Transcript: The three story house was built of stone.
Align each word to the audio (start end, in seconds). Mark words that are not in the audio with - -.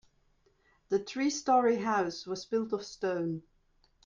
The 0.89 0.97
three 0.97 1.29
story 1.29 1.75
house 1.75 2.25
was 2.25 2.45
built 2.47 2.73
of 2.73 2.83
stone. 2.83 3.43